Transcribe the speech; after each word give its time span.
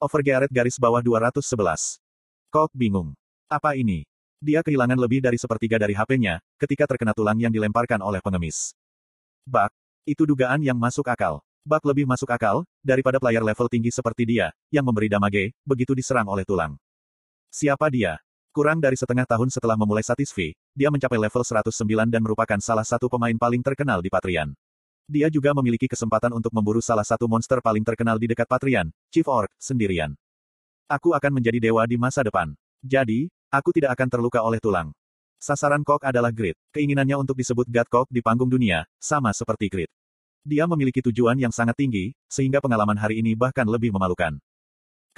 Overgearet 0.00 0.48
garis 0.48 0.80
bawah 0.80 1.04
211. 1.04 2.00
Kok 2.48 2.72
bingung. 2.72 3.12
Apa 3.52 3.76
ini? 3.76 4.08
Dia 4.40 4.64
kehilangan 4.64 4.96
lebih 4.96 5.20
dari 5.20 5.36
sepertiga 5.36 5.76
dari 5.76 5.92
HP-nya, 5.92 6.40
ketika 6.56 6.88
terkena 6.88 7.12
tulang 7.12 7.36
yang 7.36 7.52
dilemparkan 7.52 8.00
oleh 8.00 8.16
pengemis. 8.24 8.72
Bak, 9.44 9.68
itu 10.08 10.24
dugaan 10.24 10.64
yang 10.64 10.80
masuk 10.80 11.04
akal. 11.04 11.44
Bak 11.68 11.84
lebih 11.84 12.08
masuk 12.08 12.32
akal, 12.32 12.64
daripada 12.80 13.20
player 13.20 13.44
level 13.44 13.68
tinggi 13.68 13.92
seperti 13.92 14.24
dia, 14.24 14.56
yang 14.72 14.88
memberi 14.88 15.12
damage, 15.12 15.52
begitu 15.68 15.92
diserang 15.92 16.32
oleh 16.32 16.48
tulang. 16.48 16.80
Siapa 17.52 17.92
dia? 17.92 18.24
Kurang 18.56 18.80
dari 18.80 18.96
setengah 18.96 19.28
tahun 19.28 19.52
setelah 19.52 19.76
memulai 19.76 20.00
Satisfi, 20.00 20.56
dia 20.72 20.88
mencapai 20.88 21.20
level 21.20 21.44
109 21.44 22.08
dan 22.08 22.24
merupakan 22.24 22.56
salah 22.64 22.88
satu 22.88 23.12
pemain 23.12 23.36
paling 23.36 23.60
terkenal 23.60 24.00
di 24.00 24.08
Patrian. 24.08 24.56
Dia 25.10 25.26
juga 25.26 25.50
memiliki 25.58 25.90
kesempatan 25.90 26.30
untuk 26.30 26.54
memburu 26.54 26.78
salah 26.78 27.02
satu 27.02 27.26
monster 27.26 27.58
paling 27.58 27.82
terkenal 27.82 28.14
di 28.14 28.30
dekat 28.30 28.46
Patrian, 28.46 28.94
Chief 29.10 29.26
Orc, 29.26 29.50
sendirian. 29.58 30.14
Aku 30.86 31.18
akan 31.18 31.42
menjadi 31.42 31.58
dewa 31.58 31.82
di 31.82 31.98
masa 31.98 32.22
depan. 32.22 32.54
Jadi, 32.78 33.26
Aku 33.50 33.74
tidak 33.74 33.98
akan 33.98 34.06
terluka 34.06 34.38
oleh 34.46 34.62
tulang. 34.62 34.94
Sasaran 35.42 35.82
Kok 35.82 36.06
adalah 36.06 36.30
Grid. 36.30 36.54
Keinginannya 36.70 37.18
untuk 37.18 37.34
disebut 37.34 37.66
God 37.66 37.88
Kok 37.90 38.06
di 38.06 38.22
panggung 38.22 38.46
dunia, 38.46 38.86
sama 39.02 39.34
seperti 39.34 39.66
Grid. 39.66 39.90
Dia 40.46 40.70
memiliki 40.70 41.02
tujuan 41.02 41.34
yang 41.34 41.50
sangat 41.50 41.74
tinggi, 41.74 42.14
sehingga 42.30 42.62
pengalaman 42.62 42.94
hari 42.94 43.18
ini 43.18 43.34
bahkan 43.34 43.66
lebih 43.66 43.90
memalukan. 43.90 44.38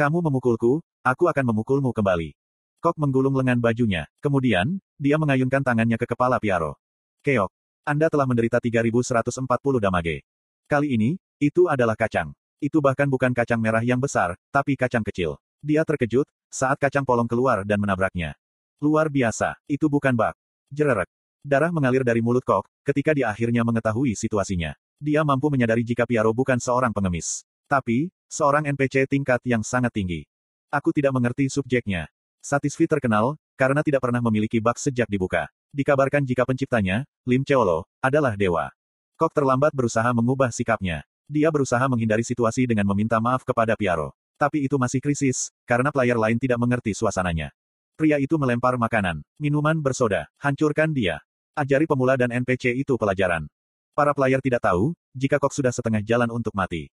Kamu 0.00 0.24
memukulku, 0.24 0.80
aku 1.04 1.28
akan 1.28 1.44
memukulmu 1.52 1.92
kembali. 1.92 2.32
Kok 2.80 2.96
menggulung 2.96 3.36
lengan 3.36 3.60
bajunya. 3.60 4.08
Kemudian, 4.24 4.80
dia 4.96 5.20
mengayunkan 5.20 5.60
tangannya 5.60 6.00
ke 6.00 6.08
kepala 6.08 6.40
Piaro. 6.40 6.80
Keok. 7.20 7.52
Anda 7.82 8.06
telah 8.06 8.30
menderita 8.30 8.62
3140 8.62 9.42
damage. 9.82 10.22
Kali 10.70 10.94
ini, 10.94 11.18
itu 11.42 11.66
adalah 11.66 11.98
kacang. 11.98 12.30
Itu 12.62 12.78
bahkan 12.78 13.10
bukan 13.10 13.34
kacang 13.34 13.58
merah 13.58 13.82
yang 13.82 13.98
besar, 13.98 14.38
tapi 14.54 14.78
kacang 14.78 15.02
kecil. 15.02 15.34
Dia 15.58 15.82
terkejut, 15.82 16.30
saat 16.46 16.78
kacang 16.78 17.02
polong 17.02 17.26
keluar 17.26 17.66
dan 17.66 17.82
menabraknya. 17.82 18.38
Luar 18.78 19.10
biasa, 19.10 19.58
itu 19.66 19.90
bukan 19.90 20.14
bak. 20.14 20.38
Jererek. 20.70 21.10
Darah 21.42 21.74
mengalir 21.74 22.06
dari 22.06 22.22
mulut 22.22 22.46
Kok, 22.46 22.70
ketika 22.86 23.18
dia 23.18 23.34
akhirnya 23.34 23.66
mengetahui 23.66 24.14
situasinya. 24.14 24.78
Dia 25.02 25.26
mampu 25.26 25.50
menyadari 25.50 25.82
jika 25.82 26.06
Piaro 26.06 26.30
bukan 26.30 26.62
seorang 26.62 26.94
pengemis. 26.94 27.42
Tapi, 27.66 28.14
seorang 28.30 28.62
NPC 28.70 29.10
tingkat 29.10 29.42
yang 29.42 29.66
sangat 29.66 29.90
tinggi. 29.90 30.22
Aku 30.70 30.94
tidak 30.94 31.18
mengerti 31.18 31.50
subjeknya. 31.50 32.06
Satisfi 32.38 32.86
terkenal, 32.86 33.34
karena 33.58 33.82
tidak 33.82 34.06
pernah 34.06 34.22
memiliki 34.22 34.62
bak 34.62 34.78
sejak 34.78 35.10
dibuka. 35.10 35.50
Dikabarkan 35.72 36.28
jika 36.28 36.44
penciptanya, 36.44 37.08
Lim 37.24 37.48
Cheolo, 37.48 37.88
adalah 38.04 38.36
dewa. 38.36 38.68
Kok 39.16 39.32
terlambat 39.32 39.72
berusaha 39.72 40.12
mengubah 40.12 40.52
sikapnya. 40.52 41.00
Dia 41.24 41.48
berusaha 41.48 41.80
menghindari 41.88 42.20
situasi 42.20 42.68
dengan 42.68 42.84
meminta 42.92 43.16
maaf 43.16 43.40
kepada 43.40 43.72
Piaro. 43.72 44.12
Tapi 44.36 44.68
itu 44.68 44.76
masih 44.76 45.00
krisis, 45.00 45.48
karena 45.64 45.88
player 45.88 46.20
lain 46.20 46.36
tidak 46.36 46.60
mengerti 46.60 46.92
suasananya. 46.92 47.56
Pria 47.96 48.20
itu 48.20 48.36
melempar 48.36 48.76
makanan, 48.76 49.24
minuman 49.40 49.80
bersoda, 49.80 50.28
hancurkan 50.44 50.92
dia. 50.92 51.24
Ajari 51.56 51.88
pemula 51.88 52.20
dan 52.20 52.36
NPC 52.36 52.76
itu 52.76 53.00
pelajaran. 53.00 53.48
Para 53.96 54.12
player 54.12 54.44
tidak 54.44 54.64
tahu, 54.64 54.92
jika 55.16 55.40
Kok 55.40 55.56
sudah 55.56 55.72
setengah 55.72 56.04
jalan 56.04 56.28
untuk 56.32 56.52
mati. 56.52 56.92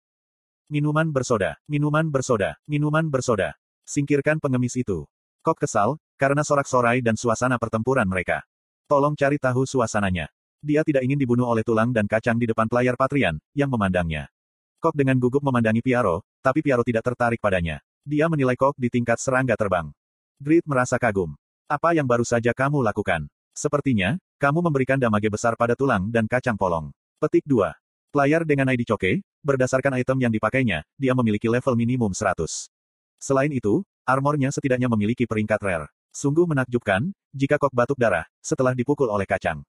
Minuman 0.71 1.11
bersoda, 1.11 1.59
minuman 1.67 2.07
bersoda, 2.07 2.55
minuman 2.63 3.11
bersoda. 3.11 3.59
Singkirkan 3.83 4.39
pengemis 4.39 4.79
itu. 4.79 5.03
Kok 5.43 5.67
kesal, 5.67 5.99
karena 6.15 6.47
sorak-sorai 6.47 7.03
dan 7.03 7.19
suasana 7.19 7.59
pertempuran 7.59 8.07
mereka. 8.07 8.43
Tolong 8.89 9.13
cari 9.13 9.37
tahu 9.37 9.69
suasananya. 9.69 10.33
Dia 10.65 10.81
tidak 10.81 11.05
ingin 11.05 11.21
dibunuh 11.21 11.45
oleh 11.45 11.61
tulang 11.61 11.93
dan 11.93 12.09
kacang 12.09 12.41
di 12.41 12.49
depan 12.49 12.65
player 12.65 12.97
Patrian, 12.97 13.37
yang 13.53 13.69
memandangnya. 13.69 14.33
Kok 14.81 14.97
dengan 14.97 15.21
gugup 15.21 15.45
memandangi 15.45 15.85
Piaro, 15.85 16.25
tapi 16.41 16.65
Piaro 16.65 16.81
tidak 16.81 17.05
tertarik 17.05 17.37
padanya. 17.37 17.85
Dia 18.01 18.25
menilai 18.25 18.57
Kok 18.57 18.73
di 18.81 18.89
tingkat 18.89 19.21
serangga 19.21 19.53
terbang. 19.53 19.93
Grid 20.41 20.65
merasa 20.65 20.97
kagum. 20.97 21.37
Apa 21.69 21.93
yang 21.93 22.09
baru 22.09 22.25
saja 22.25 22.49
kamu 22.49 22.81
lakukan? 22.81 23.29
Sepertinya, 23.53 24.17
kamu 24.41 24.65
memberikan 24.65 24.97
damage 24.97 25.29
besar 25.29 25.53
pada 25.53 25.77
tulang 25.77 26.09
dan 26.09 26.25
kacang 26.25 26.57
polong. 26.57 26.89
Petik 27.21 27.45
2. 27.45 27.69
Player 28.09 28.41
dengan 28.41 28.73
ID 28.73 28.89
Coke, 28.89 29.21
berdasarkan 29.45 30.01
item 30.01 30.17
yang 30.17 30.33
dipakainya, 30.33 30.81
dia 30.97 31.13
memiliki 31.13 31.45
level 31.45 31.77
minimum 31.77 32.09
100. 32.09 32.73
Selain 33.21 33.53
itu, 33.53 33.85
armornya 34.01 34.49
setidaknya 34.49 34.89
memiliki 34.89 35.29
peringkat 35.29 35.61
rare. 35.61 35.93
Sungguh 36.09 36.49
menakjubkan, 36.49 37.13
jika 37.29 37.61
Kok 37.61 37.69
batuk 37.69 38.01
darah, 38.01 38.25
setelah 38.41 38.73
dipukul 38.73 39.07
oleh 39.13 39.29
kacang. 39.29 39.61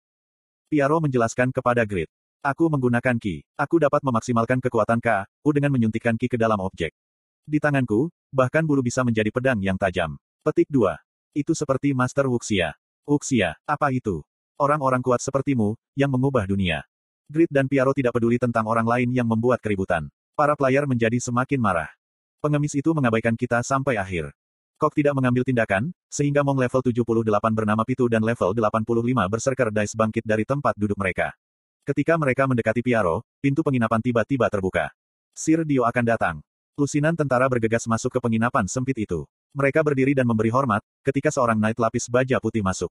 Piaro 0.70 1.02
menjelaskan 1.02 1.52
kepada 1.52 1.84
Grid. 1.84 2.08
Aku 2.40 2.72
menggunakan 2.72 3.20
Ki. 3.20 3.44
Aku 3.52 3.76
dapat 3.76 4.00
memaksimalkan 4.00 4.64
kekuatan 4.64 4.96
K, 5.04 5.28
U 5.44 5.52
dengan 5.52 5.76
menyuntikkan 5.76 6.16
Ki 6.16 6.24
ke 6.24 6.40
dalam 6.40 6.56
objek. 6.64 6.96
Di 7.44 7.60
tanganku, 7.60 8.08
bahkan 8.32 8.64
bulu 8.64 8.80
bisa 8.80 9.04
menjadi 9.04 9.28
pedang 9.28 9.60
yang 9.60 9.76
tajam. 9.76 10.16
Petik 10.40 10.72
2. 10.72 10.96
Itu 11.36 11.52
seperti 11.52 11.92
Master 11.92 12.24
Wuxia. 12.32 12.72
Wuxia, 13.04 13.60
apa 13.68 13.92
itu? 13.92 14.24
Orang-orang 14.56 15.04
kuat 15.04 15.20
sepertimu, 15.20 15.76
yang 15.92 16.08
mengubah 16.08 16.48
dunia. 16.48 16.88
Grid 17.28 17.52
dan 17.52 17.68
Piaro 17.68 17.92
tidak 17.92 18.16
peduli 18.16 18.40
tentang 18.40 18.64
orang 18.64 18.88
lain 18.88 19.12
yang 19.12 19.28
membuat 19.28 19.60
keributan. 19.60 20.08
Para 20.32 20.56
player 20.56 20.88
menjadi 20.88 21.20
semakin 21.20 21.60
marah. 21.60 21.92
Pengemis 22.40 22.72
itu 22.72 22.88
mengabaikan 22.96 23.36
kita 23.36 23.60
sampai 23.60 24.00
akhir. 24.00 24.32
Kok 24.80 24.96
tidak 24.96 25.12
mengambil 25.12 25.44
tindakan, 25.44 25.92
sehingga 26.08 26.40
Mong 26.40 26.56
level 26.56 26.80
78 26.80 27.12
bernama 27.52 27.84
Pitu 27.84 28.08
dan 28.08 28.24
level 28.24 28.56
85 28.56 29.28
berserker 29.28 29.68
dice 29.68 29.92
bangkit 29.92 30.24
dari 30.24 30.48
tempat 30.48 30.72
duduk 30.72 30.96
mereka. 30.96 31.36
Ketika 31.84 32.16
mereka 32.16 32.48
mendekati 32.48 32.80
Piaro, 32.80 33.20
pintu 33.44 33.60
penginapan 33.60 34.00
tiba-tiba 34.00 34.48
terbuka. 34.48 34.88
Sir 35.36 35.68
Dio 35.68 35.84
akan 35.84 36.04
datang. 36.08 36.36
Lusinan 36.80 37.12
tentara 37.12 37.44
bergegas 37.44 37.84
masuk 37.84 38.08
ke 38.08 38.24
penginapan 38.24 38.64
sempit 38.64 38.96
itu. 38.96 39.28
Mereka 39.52 39.84
berdiri 39.84 40.16
dan 40.16 40.24
memberi 40.24 40.48
hormat, 40.48 40.80
ketika 41.04 41.28
seorang 41.28 41.60
knight 41.60 41.76
lapis 41.76 42.08
baja 42.08 42.40
putih 42.40 42.64
masuk. 42.64 42.88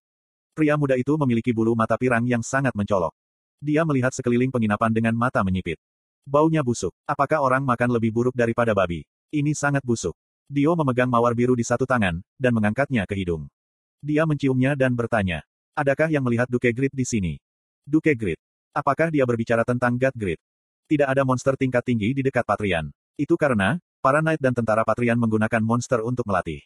Pria 0.53 0.77
muda 0.77 0.93
itu 0.93 1.17
memiliki 1.17 1.49
bulu 1.49 1.73
mata 1.73 1.97
pirang 1.97 2.21
yang 2.29 2.45
sangat 2.45 2.77
mencolok. 2.77 3.17
Dia 3.65 3.81
melihat 3.81 4.13
sekeliling 4.13 4.53
penginapan 4.53 4.93
dengan 4.93 5.17
mata 5.17 5.41
menyipit. 5.41 5.81
Baunya 6.21 6.61
busuk. 6.61 6.93
Apakah 7.09 7.41
orang 7.41 7.65
makan 7.65 7.97
lebih 7.97 8.13
buruk 8.13 8.37
daripada 8.37 8.77
babi? 8.77 9.09
Ini 9.33 9.57
sangat 9.57 9.81
busuk. 9.81 10.13
Dio 10.49 10.73
memegang 10.73 11.05
mawar 11.05 11.37
biru 11.37 11.53
di 11.53 11.61
satu 11.61 11.85
tangan, 11.85 12.25
dan 12.41 12.51
mengangkatnya 12.57 13.05
ke 13.05 13.13
hidung. 13.13 13.45
Dia 14.01 14.25
menciumnya 14.25 14.73
dan 14.73 14.97
bertanya. 14.97 15.45
Adakah 15.77 16.09
yang 16.09 16.25
melihat 16.25 16.49
Duke 16.49 16.73
Grid 16.73 16.89
di 16.89 17.05
sini? 17.05 17.37
Duke 17.85 18.17
Grid. 18.17 18.41
Apakah 18.73 19.13
dia 19.13 19.29
berbicara 19.29 19.61
tentang 19.61 19.93
God 19.93 20.15
Grid? 20.17 20.41
Tidak 20.89 21.05
ada 21.05 21.21
monster 21.21 21.53
tingkat 21.53 21.85
tinggi 21.85 22.17
di 22.17 22.25
dekat 22.25 22.49
Patrian. 22.49 22.89
Itu 23.13 23.37
karena, 23.37 23.77
para 24.01 24.25
knight 24.25 24.41
dan 24.41 24.57
tentara 24.57 24.81
Patrian 24.81 25.21
menggunakan 25.21 25.61
monster 25.61 26.01
untuk 26.01 26.25
melatih. 26.25 26.65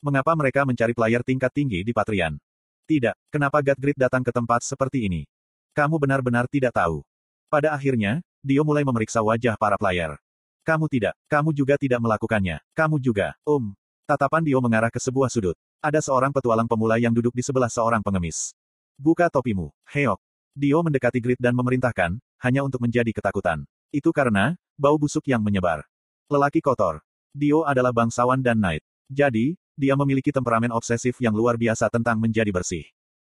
Mengapa 0.00 0.32
mereka 0.32 0.64
mencari 0.64 0.96
player 0.96 1.20
tingkat 1.20 1.52
tinggi 1.52 1.84
di 1.84 1.92
Patrian? 1.92 2.40
Tidak, 2.88 3.28
kenapa 3.28 3.60
God 3.60 3.76
Grid 3.76 4.00
datang 4.00 4.24
ke 4.24 4.32
tempat 4.32 4.64
seperti 4.64 5.04
ini? 5.04 5.28
Kamu 5.76 6.00
benar-benar 6.00 6.48
tidak 6.48 6.80
tahu. 6.80 7.04
Pada 7.52 7.76
akhirnya, 7.76 8.24
Dio 8.40 8.64
mulai 8.64 8.88
memeriksa 8.88 9.20
wajah 9.20 9.60
para 9.60 9.76
player. 9.76 10.16
Kamu 10.62 10.86
tidak, 10.86 11.18
kamu 11.26 11.50
juga 11.50 11.74
tidak 11.74 11.98
melakukannya. 11.98 12.62
Kamu 12.70 13.02
juga, 13.02 13.34
Um. 13.42 13.74
Tatapan 14.06 14.42
Dio 14.46 14.58
mengarah 14.62 14.90
ke 14.90 14.98
sebuah 14.98 15.30
sudut. 15.30 15.58
Ada 15.82 15.98
seorang 15.98 16.30
petualang 16.30 16.70
pemula 16.70 16.98
yang 16.98 17.10
duduk 17.10 17.34
di 17.34 17.42
sebelah 17.42 17.70
seorang 17.70 17.98
pengemis. 18.02 18.54
Buka 18.94 19.26
topimu, 19.26 19.74
Heok. 19.90 20.18
Dio 20.54 20.78
mendekati 20.86 21.18
Grid 21.18 21.40
dan 21.42 21.58
memerintahkan, 21.58 22.18
hanya 22.46 22.60
untuk 22.62 22.78
menjadi 22.78 23.10
ketakutan. 23.10 23.66
Itu 23.90 24.14
karena, 24.14 24.54
bau 24.78 24.94
busuk 24.98 25.26
yang 25.26 25.42
menyebar. 25.42 25.82
Lelaki 26.30 26.62
kotor. 26.62 27.02
Dio 27.34 27.66
adalah 27.66 27.90
bangsawan 27.90 28.38
dan 28.38 28.60
knight. 28.62 28.84
Jadi, 29.10 29.58
dia 29.74 29.98
memiliki 29.98 30.30
temperamen 30.30 30.70
obsesif 30.70 31.18
yang 31.18 31.32
luar 31.34 31.58
biasa 31.58 31.90
tentang 31.90 32.22
menjadi 32.22 32.52
bersih. 32.54 32.86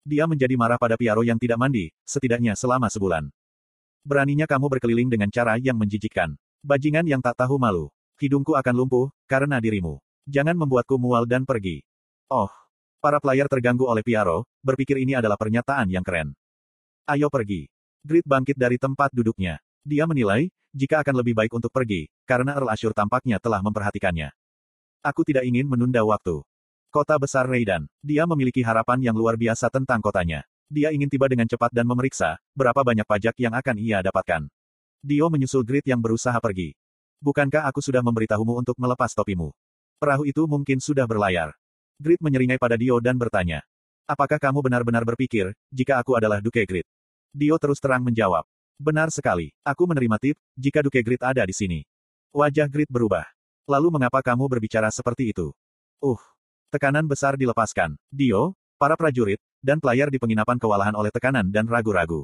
Dia 0.03 0.27
menjadi 0.27 0.59
marah 0.59 0.75
pada 0.75 0.99
Piaro 0.99 1.23
yang 1.23 1.39
tidak 1.39 1.55
mandi, 1.55 1.87
setidaknya 2.03 2.57
selama 2.59 2.91
sebulan. 2.91 3.31
Beraninya 4.03 4.43
kamu 4.43 4.67
berkeliling 4.67 5.07
dengan 5.07 5.31
cara 5.31 5.55
yang 5.55 5.79
menjijikkan. 5.79 6.35
Bajingan 6.63 7.03
yang 7.03 7.19
tak 7.19 7.35
tahu 7.43 7.59
malu. 7.59 7.91
Hidungku 8.23 8.55
akan 8.55 8.71
lumpuh, 8.71 9.11
karena 9.27 9.59
dirimu. 9.59 9.99
Jangan 10.23 10.55
membuatku 10.55 10.95
mual 10.95 11.27
dan 11.27 11.43
pergi. 11.43 11.83
Oh. 12.31 12.47
Para 13.03 13.19
player 13.19 13.51
terganggu 13.51 13.83
oleh 13.83 13.99
Piaro, 13.99 14.47
berpikir 14.63 14.95
ini 15.03 15.11
adalah 15.11 15.35
pernyataan 15.35 15.91
yang 15.91 16.07
keren. 16.07 16.31
Ayo 17.03 17.27
pergi. 17.27 17.67
Grid 17.99 18.23
bangkit 18.23 18.55
dari 18.55 18.79
tempat 18.79 19.11
duduknya. 19.11 19.59
Dia 19.83 20.07
menilai, 20.07 20.47
jika 20.71 21.03
akan 21.03 21.19
lebih 21.19 21.35
baik 21.35 21.51
untuk 21.51 21.67
pergi, 21.67 22.07
karena 22.23 22.55
Earl 22.55 22.71
Ashur 22.71 22.95
tampaknya 22.95 23.43
telah 23.43 23.59
memperhatikannya. 23.59 24.31
Aku 25.03 25.27
tidak 25.27 25.43
ingin 25.43 25.67
menunda 25.67 25.99
waktu. 26.07 26.47
Kota 26.87 27.19
besar 27.19 27.43
Raidan. 27.43 27.91
Dia 27.99 28.23
memiliki 28.23 28.63
harapan 28.63 29.03
yang 29.03 29.19
luar 29.19 29.35
biasa 29.35 29.67
tentang 29.67 29.99
kotanya. 29.99 30.47
Dia 30.71 30.95
ingin 30.95 31.11
tiba 31.11 31.27
dengan 31.27 31.43
cepat 31.43 31.75
dan 31.75 31.83
memeriksa, 31.83 32.39
berapa 32.55 32.87
banyak 32.87 33.03
pajak 33.03 33.35
yang 33.35 33.51
akan 33.51 33.75
ia 33.83 33.99
dapatkan. 33.99 34.47
Dio 35.03 35.27
menyusul 35.27 35.67
Grid 35.67 35.83
yang 35.83 35.99
berusaha 35.99 36.39
pergi. 36.39 36.71
Bukankah 37.19 37.67
aku 37.67 37.83
sudah 37.83 37.99
memberitahumu 37.99 38.55
untuk 38.55 38.79
melepas 38.79 39.11
topimu? 39.11 39.51
Perahu 39.99 40.23
itu 40.23 40.47
mungkin 40.47 40.79
sudah 40.79 41.03
berlayar. 41.03 41.51
Grid 41.99 42.23
menyeringai 42.23 42.55
pada 42.55 42.79
Dio 42.79 43.03
dan 43.03 43.19
bertanya. 43.19 43.67
Apakah 44.07 44.39
kamu 44.39 44.63
benar-benar 44.63 45.03
berpikir, 45.03 45.51
jika 45.67 45.99
aku 45.99 46.15
adalah 46.15 46.39
Duke 46.39 46.63
Grid? 46.63 46.87
Dio 47.35 47.59
terus 47.59 47.83
terang 47.83 47.99
menjawab. 47.99 48.47
Benar 48.79 49.11
sekali. 49.11 49.51
Aku 49.67 49.83
menerima 49.83 50.15
tip, 50.23 50.39
jika 50.55 50.79
Duke 50.79 51.03
Grid 51.03 51.19
ada 51.19 51.43
di 51.43 51.51
sini. 51.51 51.83
Wajah 52.31 52.71
Grid 52.71 52.87
berubah. 52.87 53.27
Lalu 53.67 53.99
mengapa 53.99 54.23
kamu 54.23 54.47
berbicara 54.47 54.87
seperti 54.87 55.35
itu? 55.35 55.51
Uh. 55.99 56.19
Tekanan 56.71 57.05
besar 57.11 57.35
dilepaskan. 57.35 57.99
Dio, 58.07 58.55
para 58.79 58.95
prajurit, 58.95 59.37
dan 59.59 59.83
player 59.83 60.07
di 60.07 60.15
penginapan 60.15 60.55
kewalahan 60.57 60.95
oleh 60.95 61.11
tekanan 61.11 61.51
dan 61.51 61.67
ragu-ragu. 61.67 62.23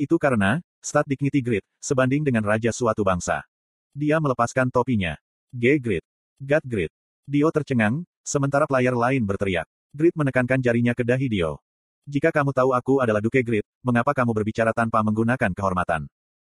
Itu 0.00 0.16
karena, 0.22 0.64
stat 0.82 1.06
dignity 1.06 1.38
grid, 1.38 1.64
sebanding 1.78 2.26
dengan 2.26 2.42
raja 2.42 2.74
suatu 2.74 3.06
bangsa. 3.06 3.46
Dia 3.94 4.18
melepaskan 4.18 4.68
topinya. 4.68 5.14
G 5.54 5.78
grid. 5.78 6.02
God 6.42 6.64
grid. 6.66 6.92
Dio 7.22 7.48
tercengang, 7.54 8.02
sementara 8.26 8.66
player 8.66 8.98
lain 8.98 9.22
berteriak. 9.22 9.70
Grid 9.94 10.12
menekankan 10.18 10.58
jarinya 10.58 10.90
ke 10.90 11.06
dahi 11.06 11.30
Dio. 11.30 11.62
Jika 12.02 12.34
kamu 12.34 12.50
tahu 12.50 12.74
aku 12.74 12.98
adalah 12.98 13.22
Duke 13.22 13.38
Grid, 13.46 13.62
mengapa 13.78 14.10
kamu 14.10 14.34
berbicara 14.34 14.74
tanpa 14.74 15.06
menggunakan 15.06 15.54
kehormatan? 15.54 16.10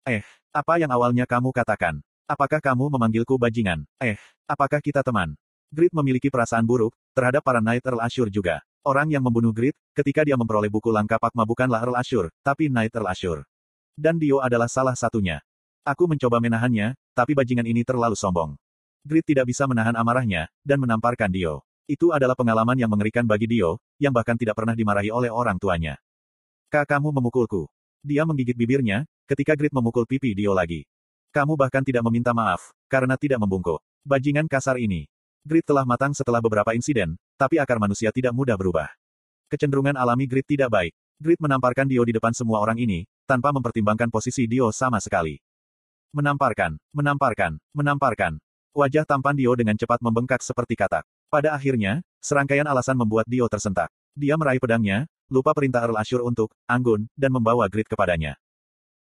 Eh, 0.09 0.25
apa 0.49 0.81
yang 0.81 0.89
awalnya 0.89 1.29
kamu 1.29 1.53
katakan? 1.53 2.01
Apakah 2.25 2.57
kamu 2.57 2.89
memanggilku 2.97 3.37
bajingan? 3.37 3.85
Eh, 4.01 4.17
apakah 4.49 4.81
kita 4.81 5.05
teman? 5.05 5.37
Grid 5.69 5.93
memiliki 5.93 6.33
perasaan 6.33 6.65
buruk, 6.65 6.97
terhadap 7.13 7.45
para 7.45 7.61
Knight 7.61 7.85
Earl 7.85 8.01
Ashur 8.01 8.25
juga. 8.33 8.65
Orang 8.81 9.13
yang 9.13 9.21
membunuh 9.21 9.53
Grid, 9.53 9.77
ketika 9.93 10.25
dia 10.25 10.33
memperoleh 10.33 10.73
buku 10.73 10.89
langkah 10.89 11.21
Pakma 11.21 11.45
bukanlah 11.45 11.85
Earl 11.85 11.97
Ashur, 12.01 12.33
tapi 12.41 12.65
Knight 12.65 12.93
Earl 12.97 13.05
Ashur. 13.05 13.37
Dan 13.95 14.19
Dio 14.19 14.43
adalah 14.43 14.67
salah 14.67 14.93
satunya. 14.93 15.39
Aku 15.87 16.03
mencoba 16.03 16.43
menahannya, 16.43 16.99
tapi 17.15 17.31
bajingan 17.31 17.63
ini 17.63 17.87
terlalu 17.87 18.19
sombong. 18.19 18.59
Grid 19.07 19.23
tidak 19.23 19.47
bisa 19.47 19.63
menahan 19.71 19.95
amarahnya, 19.95 20.51
dan 20.67 20.83
menamparkan 20.83 21.31
Dio. 21.31 21.63
Itu 21.87 22.11
adalah 22.11 22.35
pengalaman 22.35 22.75
yang 22.75 22.91
mengerikan 22.91 23.23
bagi 23.23 23.47
Dio, 23.47 23.79
yang 24.01 24.11
bahkan 24.11 24.35
tidak 24.35 24.57
pernah 24.57 24.75
dimarahi 24.75 25.13
oleh 25.13 25.31
orang 25.31 25.55
tuanya. 25.55 25.95
Kak 26.67 26.91
kamu 26.91 27.13
memukulku. 27.13 27.71
Dia 28.03 28.25
menggigit 28.25 28.57
bibirnya, 28.57 29.07
ketika 29.29 29.55
Grid 29.55 29.71
memukul 29.71 30.03
pipi 30.03 30.35
Dio 30.35 30.51
lagi. 30.51 30.83
Kamu 31.31 31.55
bahkan 31.55 31.85
tidak 31.85 32.03
meminta 32.09 32.33
maaf, 32.33 32.73
karena 32.89 33.15
tidak 33.15 33.39
membungkuk. 33.39 33.79
Bajingan 34.03 34.49
kasar 34.49 34.75
ini. 34.81 35.07
Grid 35.45 35.63
telah 35.63 35.85
matang 35.85 36.11
setelah 36.17 36.41
beberapa 36.41 36.73
insiden, 36.73 37.15
tapi 37.37 37.61
akar 37.61 37.77
manusia 37.77 38.09
tidak 38.09 38.33
mudah 38.33 38.57
berubah. 38.57 38.89
Kecenderungan 39.53 39.93
alami 39.93 40.25
Grid 40.25 40.49
tidak 40.49 40.73
baik. 40.73 40.93
Grid 41.15 41.39
menamparkan 41.39 41.87
Dio 41.87 42.03
di 42.03 42.11
depan 42.11 42.35
semua 42.35 42.59
orang 42.59 42.75
ini, 42.75 43.07
tanpa 43.23 43.55
mempertimbangkan 43.55 44.11
posisi 44.11 44.43
Dio 44.51 44.67
sama 44.75 44.99
sekali. 44.99 45.39
Menamparkan, 46.11 46.75
menamparkan, 46.91 47.55
menamparkan. 47.71 48.35
Wajah 48.75 49.07
tampan 49.07 49.39
Dio 49.39 49.55
dengan 49.55 49.79
cepat 49.79 50.03
membengkak 50.03 50.43
seperti 50.43 50.75
katak. 50.75 51.07
Pada 51.31 51.55
akhirnya, 51.55 52.03
serangkaian 52.19 52.67
alasan 52.67 52.99
membuat 52.99 53.23
Dio 53.31 53.47
tersentak. 53.47 53.87
Dia 54.11 54.35
meraih 54.35 54.59
pedangnya, 54.59 55.07
lupa 55.31 55.55
perintah 55.55 55.87
Earl 55.87 55.95
Ashur 55.95 56.19
untuk, 56.19 56.51
anggun, 56.67 57.07
dan 57.15 57.31
membawa 57.31 57.71
Grid 57.71 57.87
kepadanya. 57.87 58.35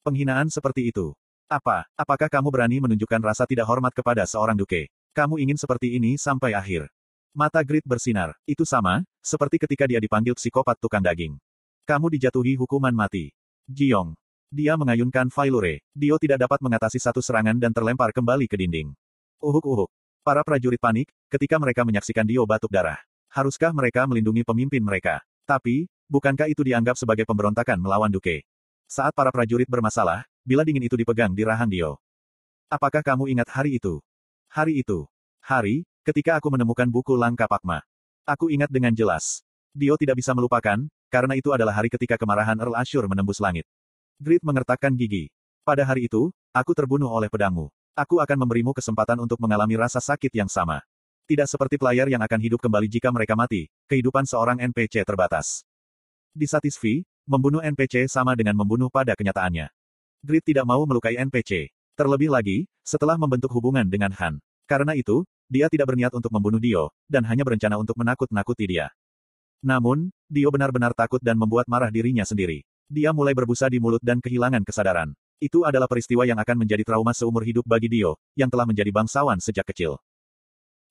Penghinaan 0.04 0.52
seperti 0.52 0.92
itu, 0.92 1.16
apa? 1.52 1.88
Apakah 1.96 2.32
kamu 2.32 2.48
berani 2.48 2.80
menunjukkan 2.80 3.24
rasa 3.24 3.44
tidak 3.44 3.68
hormat 3.68 3.92
kepada 3.92 4.24
seorang 4.24 4.56
duke? 4.56 4.88
Kamu 5.12 5.36
ingin 5.40 5.60
seperti 5.60 6.00
ini 6.00 6.16
sampai 6.16 6.56
akhir. 6.56 6.88
Mata 7.32 7.64
Grid 7.64 7.84
bersinar. 7.84 8.36
Itu 8.48 8.68
sama, 8.68 9.04
seperti 9.20 9.60
ketika 9.60 9.84
dia 9.88 10.00
dipanggil 10.00 10.36
psikopat 10.36 10.80
tukang 10.80 11.04
daging. 11.04 11.36
Kamu 11.82 12.14
dijatuhi 12.14 12.54
hukuman 12.62 12.94
mati. 12.94 13.34
Jiong. 13.66 14.14
Dia 14.54 14.78
mengayunkan 14.78 15.34
Failure. 15.34 15.82
Dio 15.96 16.22
tidak 16.22 16.46
dapat 16.46 16.62
mengatasi 16.62 17.02
satu 17.02 17.24
serangan 17.24 17.58
dan 17.58 17.74
terlempar 17.74 18.14
kembali 18.14 18.46
ke 18.46 18.54
dinding. 18.54 18.94
Uhuk-uhuk. 19.42 19.90
Para 20.22 20.46
prajurit 20.46 20.78
panik, 20.78 21.10
ketika 21.32 21.58
mereka 21.58 21.82
menyaksikan 21.82 22.22
Dio 22.28 22.46
batuk 22.46 22.70
darah. 22.70 23.02
Haruskah 23.34 23.74
mereka 23.74 24.06
melindungi 24.06 24.46
pemimpin 24.46 24.84
mereka? 24.86 25.26
Tapi, 25.50 25.90
bukankah 26.06 26.52
itu 26.52 26.62
dianggap 26.62 27.00
sebagai 27.00 27.26
pemberontakan 27.26 27.82
melawan 27.82 28.14
Duke? 28.14 28.46
Saat 28.86 29.18
para 29.18 29.34
prajurit 29.34 29.66
bermasalah, 29.66 30.28
bila 30.46 30.62
dingin 30.62 30.86
itu 30.86 30.94
dipegang 30.94 31.34
di 31.34 31.42
rahang 31.42 31.72
Dio. 31.72 31.98
Apakah 32.70 33.02
kamu 33.02 33.32
ingat 33.34 33.50
hari 33.50 33.82
itu? 33.82 34.04
Hari 34.54 34.86
itu. 34.86 35.10
Hari, 35.42 35.88
ketika 36.06 36.38
aku 36.38 36.54
menemukan 36.54 36.86
buku 36.92 37.18
langkah 37.18 37.50
Pakma. 37.50 37.82
Aku 38.28 38.54
ingat 38.54 38.70
dengan 38.70 38.94
jelas. 38.94 39.42
Dio 39.74 39.96
tidak 39.98 40.20
bisa 40.20 40.36
melupakan, 40.36 40.86
karena 41.12 41.36
itu 41.36 41.52
adalah 41.52 41.76
hari 41.76 41.92
ketika 41.92 42.16
kemarahan 42.16 42.56
Earl 42.56 42.80
Ashur 42.80 43.04
menembus 43.12 43.44
langit. 43.44 43.68
Grid 44.16 44.40
mengertakkan 44.48 44.96
gigi. 44.96 45.28
Pada 45.68 45.84
hari 45.84 46.08
itu, 46.08 46.32
aku 46.56 46.72
terbunuh 46.72 47.12
oleh 47.12 47.28
pedangmu. 47.28 47.68
Aku 47.92 48.24
akan 48.24 48.48
memberimu 48.48 48.72
kesempatan 48.72 49.20
untuk 49.20 49.36
mengalami 49.44 49.76
rasa 49.76 50.00
sakit 50.00 50.32
yang 50.32 50.48
sama. 50.48 50.80
Tidak 51.28 51.44
seperti 51.44 51.76
player 51.76 52.08
yang 52.08 52.24
akan 52.24 52.40
hidup 52.40 52.64
kembali 52.64 52.88
jika 52.88 53.12
mereka 53.12 53.36
mati, 53.36 53.68
kehidupan 53.92 54.24
seorang 54.24 54.64
NPC 54.64 55.04
terbatas. 55.04 55.68
Di 56.32 56.48
Satisfi, 56.48 57.04
membunuh 57.28 57.60
NPC 57.60 58.08
sama 58.08 58.32
dengan 58.34 58.56
membunuh 58.56 58.88
pada 58.88 59.12
kenyataannya. 59.12 59.68
Grid 60.24 60.48
tidak 60.48 60.64
mau 60.64 60.80
melukai 60.88 61.20
NPC. 61.20 61.68
Terlebih 62.00 62.32
lagi, 62.32 62.64
setelah 62.88 63.20
membentuk 63.20 63.52
hubungan 63.52 63.84
dengan 63.86 64.16
Han. 64.16 64.40
Karena 64.64 64.96
itu, 64.96 65.28
dia 65.52 65.68
tidak 65.68 65.92
berniat 65.92 66.16
untuk 66.16 66.32
membunuh 66.32 66.64
Dio, 66.64 66.96
dan 67.12 67.28
hanya 67.28 67.44
berencana 67.44 67.76
untuk 67.76 68.00
menakut-nakuti 68.00 68.64
dia. 68.72 68.88
Namun, 69.62 70.10
Dio 70.26 70.50
benar-benar 70.50 70.98
takut 70.98 71.22
dan 71.22 71.38
membuat 71.38 71.70
marah 71.70 71.94
dirinya 71.94 72.26
sendiri. 72.26 72.66
Dia 72.92 73.14
mulai 73.14 73.32
berbusa 73.38 73.70
di 73.72 73.80
mulut 73.80 74.02
dan 74.04 74.20
kehilangan 74.20 74.66
kesadaran. 74.66 75.14
Itu 75.42 75.64
adalah 75.66 75.90
peristiwa 75.90 76.26
yang 76.26 76.38
akan 76.38 76.66
menjadi 76.66 76.84
trauma 76.86 77.14
seumur 77.16 77.42
hidup 77.42 77.66
bagi 77.66 77.90
Dio, 77.90 78.20
yang 78.38 78.50
telah 78.50 78.66
menjadi 78.68 78.94
bangsawan 78.94 79.42
sejak 79.42 79.66
kecil. 79.70 79.98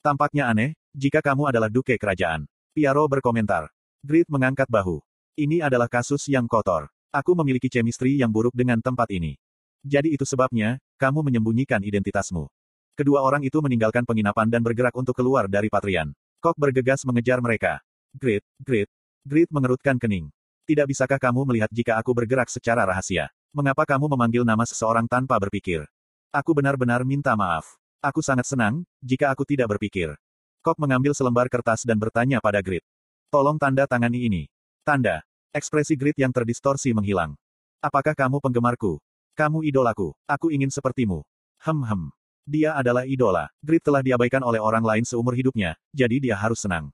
Tampaknya 0.00 0.49
aneh, 0.49 0.75
jika 0.96 1.20
kamu 1.20 1.52
adalah 1.52 1.69
duke 1.69 1.94
kerajaan. 2.00 2.49
Piaro 2.72 3.05
berkomentar. 3.05 3.69
Grid 4.00 4.26
mengangkat 4.32 4.67
bahu. 4.70 5.05
Ini 5.37 5.61
adalah 5.67 5.87
kasus 5.87 6.25
yang 6.31 6.49
kotor. 6.49 6.88
Aku 7.12 7.37
memiliki 7.37 7.69
chemistry 7.69 8.17
yang 8.17 8.31
buruk 8.31 8.55
dengan 8.56 8.78
tempat 8.81 9.11
ini. 9.11 9.37
Jadi 9.82 10.14
itu 10.14 10.22
sebabnya, 10.22 10.81
kamu 10.96 11.26
menyembunyikan 11.26 11.82
identitasmu. 11.82 12.49
Kedua 12.94 13.20
orang 13.20 13.43
itu 13.44 13.58
meninggalkan 13.61 14.06
penginapan 14.06 14.49
dan 14.49 14.62
bergerak 14.64 14.93
untuk 14.94 15.17
keluar 15.17 15.49
dari 15.49 15.67
Patrian. 15.67 16.12
Kok 16.40 16.56
bergegas 16.56 17.05
mengejar 17.05 17.40
mereka. 17.44 17.82
Grit, 18.10 18.42
Grit. 18.58 18.90
Grit 19.22 19.46
mengerutkan 19.54 19.94
kening. 19.94 20.34
Tidak 20.66 20.86
bisakah 20.86 21.18
kamu 21.18 21.46
melihat 21.46 21.70
jika 21.70 21.94
aku 21.94 22.10
bergerak 22.10 22.50
secara 22.50 22.82
rahasia? 22.82 23.30
Mengapa 23.54 23.86
kamu 23.86 24.10
memanggil 24.10 24.42
nama 24.42 24.66
seseorang 24.66 25.06
tanpa 25.06 25.38
berpikir? 25.38 25.86
Aku 26.34 26.50
benar-benar 26.50 27.06
minta 27.06 27.38
maaf. 27.38 27.78
Aku 28.02 28.18
sangat 28.18 28.50
senang, 28.50 28.82
jika 28.98 29.30
aku 29.30 29.46
tidak 29.46 29.76
berpikir. 29.76 30.14
Kok 30.62 30.78
mengambil 30.82 31.14
selembar 31.14 31.46
kertas 31.46 31.86
dan 31.86 31.98
bertanya 32.02 32.42
pada 32.42 32.58
Grit. 32.62 32.82
Tolong 33.30 33.62
tanda 33.62 33.86
tangani 33.86 34.26
ini. 34.26 34.42
Tanda. 34.82 35.22
Ekspresi 35.54 35.94
Grit 35.94 36.18
yang 36.18 36.34
terdistorsi 36.34 36.90
menghilang. 36.90 37.38
Apakah 37.78 38.14
kamu 38.14 38.42
penggemarku? 38.42 38.98
Kamu 39.38 39.62
idolaku. 39.62 40.14
Aku 40.26 40.50
ingin 40.50 40.70
sepertimu. 40.70 41.22
Hem 41.62 41.78
hem. 41.86 42.02
Dia 42.42 42.74
adalah 42.74 43.06
idola. 43.06 43.46
Grit 43.62 43.86
telah 43.86 44.02
diabaikan 44.02 44.42
oleh 44.42 44.58
orang 44.58 44.82
lain 44.82 45.04
seumur 45.06 45.38
hidupnya, 45.38 45.78
jadi 45.94 46.18
dia 46.18 46.34
harus 46.34 46.58
senang. 46.62 46.90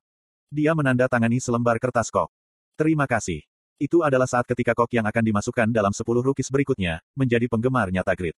Dia 0.51 0.73
menandatangani 0.79 1.43
selembar 1.43 1.83
kertas 1.83 2.07
kok. 2.09 2.31
Terima 2.79 3.11
kasih. 3.11 3.43
Itu 3.77 4.01
adalah 4.07 4.25
saat 4.25 4.49
ketika 4.49 4.73
kok 4.73 4.89
yang 4.95 5.05
akan 5.05 5.21
dimasukkan 5.21 5.69
dalam 5.69 5.93
10 5.93 6.07
rukis 6.23 6.49
berikutnya, 6.49 7.05
menjadi 7.13 7.45
penggemar 7.51 7.93
nyata 7.93 8.17
Grit. 8.17 8.39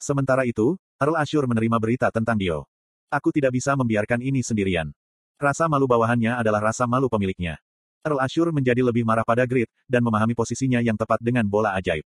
Sementara 0.00 0.42
itu, 0.42 0.74
Earl 0.98 1.16
Ashur 1.16 1.46
menerima 1.46 1.78
berita 1.78 2.08
tentang 2.10 2.34
Dio. 2.34 2.66
Aku 3.12 3.30
tidak 3.30 3.54
bisa 3.54 3.78
membiarkan 3.78 4.18
ini 4.18 4.42
sendirian. 4.42 4.90
Rasa 5.38 5.70
malu 5.70 5.86
bawahannya 5.86 6.34
adalah 6.34 6.72
rasa 6.72 6.88
malu 6.88 7.06
pemiliknya. 7.06 7.60
Earl 8.02 8.18
Ashur 8.18 8.50
menjadi 8.50 8.82
lebih 8.82 9.06
marah 9.06 9.22
pada 9.22 9.46
Grid, 9.46 9.70
dan 9.86 10.02
memahami 10.02 10.34
posisinya 10.34 10.82
yang 10.82 10.98
tepat 10.98 11.22
dengan 11.22 11.46
bola 11.46 11.76
ajaib. 11.78 12.02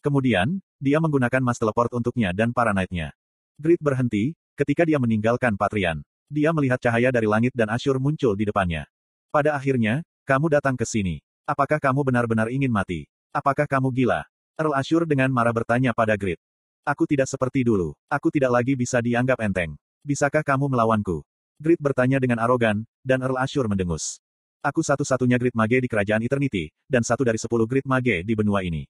Kemudian, 0.00 0.58
dia 0.80 0.96
menggunakan 0.98 1.44
Mas 1.44 1.60
Teleport 1.60 1.92
untuknya 1.92 2.32
dan 2.32 2.56
para 2.56 2.72
knight-nya. 2.72 3.12
Grid 3.60 3.78
berhenti, 3.84 4.32
ketika 4.56 4.88
dia 4.88 4.96
meninggalkan 4.96 5.54
Patrian. 5.60 6.00
Dia 6.30 6.54
melihat 6.54 6.78
cahaya 6.78 7.10
dari 7.10 7.26
langit 7.26 7.50
dan 7.58 7.66
Ashur 7.74 7.98
muncul 7.98 8.38
di 8.38 8.46
depannya. 8.46 8.86
Pada 9.34 9.58
akhirnya, 9.58 10.06
kamu 10.22 10.46
datang 10.46 10.78
ke 10.78 10.86
sini. 10.86 11.18
Apakah 11.42 11.82
kamu 11.82 12.06
benar-benar 12.06 12.46
ingin 12.54 12.70
mati? 12.70 13.10
Apakah 13.34 13.66
kamu 13.66 13.90
gila? 13.90 14.22
Earl 14.54 14.78
Ashur 14.78 15.02
dengan 15.10 15.26
marah 15.34 15.50
bertanya 15.50 15.90
pada 15.90 16.14
Grid. 16.14 16.38
Aku 16.86 17.02
tidak 17.02 17.26
seperti 17.26 17.66
dulu. 17.66 17.98
Aku 18.06 18.30
tidak 18.30 18.54
lagi 18.54 18.78
bisa 18.78 19.02
dianggap 19.02 19.42
enteng. 19.42 19.74
Bisakah 20.06 20.46
kamu 20.46 20.70
melawanku? 20.70 21.26
Grid 21.58 21.82
bertanya 21.82 22.22
dengan 22.22 22.38
arogan, 22.38 22.86
dan 23.02 23.26
Earl 23.26 23.34
Ashur 23.34 23.66
mendengus. 23.66 24.22
Aku 24.62 24.86
satu-satunya 24.86 25.34
grid 25.34 25.56
mage 25.58 25.82
di 25.82 25.88
kerajaan 25.90 26.22
Eternity, 26.22 26.70
dan 26.86 27.02
satu 27.02 27.26
dari 27.26 27.42
sepuluh 27.42 27.66
grid 27.66 27.88
mage 27.90 28.22
di 28.22 28.32
benua 28.38 28.62
ini. 28.62 28.86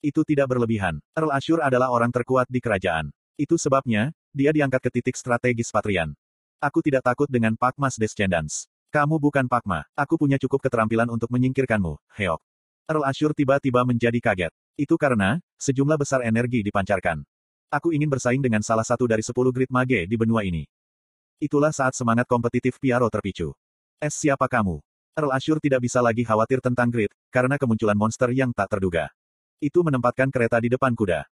Itu 0.00 0.24
tidak 0.24 0.48
berlebihan. 0.50 1.04
Earl 1.12 1.36
Ashur 1.36 1.60
adalah 1.60 1.92
orang 1.92 2.08
terkuat 2.08 2.48
di 2.48 2.64
kerajaan. 2.64 3.12
Itu 3.36 3.60
sebabnya, 3.60 4.10
dia 4.32 4.50
diangkat 4.54 4.80
ke 4.80 4.90
titik 4.98 5.14
strategis 5.20 5.68
Patrian. 5.68 6.16
Aku 6.62 6.78
tidak 6.78 7.02
takut 7.02 7.26
dengan 7.26 7.58
Pakmas 7.58 7.98
Descendants. 7.98 8.70
Kamu 8.94 9.18
bukan 9.18 9.50
Pakma. 9.50 9.82
Aku 9.98 10.14
punya 10.14 10.38
cukup 10.38 10.62
keterampilan 10.62 11.10
untuk 11.10 11.26
menyingkirkanmu, 11.34 11.98
Heok. 12.14 12.38
Earl 12.86 13.02
Ashur 13.02 13.34
tiba-tiba 13.34 13.82
menjadi 13.82 14.22
kaget. 14.22 14.54
Itu 14.78 14.94
karena, 14.94 15.42
sejumlah 15.58 15.98
besar 15.98 16.22
energi 16.22 16.62
dipancarkan. 16.62 17.26
Aku 17.66 17.90
ingin 17.90 18.06
bersaing 18.06 18.38
dengan 18.38 18.62
salah 18.62 18.86
satu 18.86 19.10
dari 19.10 19.26
sepuluh 19.26 19.50
grid 19.50 19.74
mage 19.74 20.06
di 20.06 20.14
benua 20.14 20.46
ini. 20.46 20.62
Itulah 21.42 21.74
saat 21.74 21.98
semangat 21.98 22.30
kompetitif 22.30 22.78
Piaro 22.78 23.10
terpicu. 23.10 23.50
Es 23.98 24.14
siapa 24.14 24.46
kamu? 24.46 24.78
Earl 25.18 25.34
Ashur 25.34 25.58
tidak 25.58 25.82
bisa 25.82 25.98
lagi 25.98 26.22
khawatir 26.22 26.62
tentang 26.62 26.94
Grid, 26.94 27.10
karena 27.34 27.58
kemunculan 27.58 27.98
monster 27.98 28.30
yang 28.30 28.54
tak 28.54 28.70
terduga. 28.70 29.10
Itu 29.58 29.82
menempatkan 29.82 30.30
kereta 30.30 30.62
di 30.62 30.70
depan 30.70 30.94
kuda. 30.94 31.26